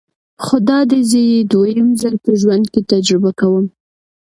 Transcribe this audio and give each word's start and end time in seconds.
خو 0.43 0.55
دادی 0.67 1.01
زه 1.11 1.19
یې 1.31 1.37
دویم 1.51 1.89
ځل 2.01 2.15
په 2.23 2.31
ژوند 2.41 2.65
کې 2.73 2.81
تجربه 2.91 3.31
کوم. 3.39 3.65